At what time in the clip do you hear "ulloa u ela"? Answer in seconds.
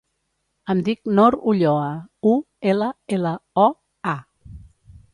1.53-2.91